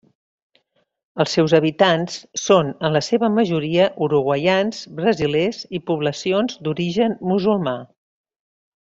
[1.23, 7.75] Els seus habitants són en la seva majoria uruguaians, brasilers i poblacions d'origen musulmà.